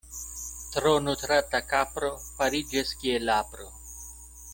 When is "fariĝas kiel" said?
2.39-3.33